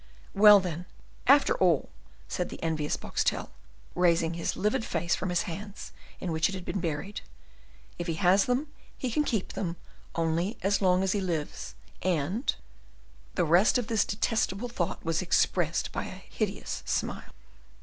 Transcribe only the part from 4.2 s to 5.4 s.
his livid face from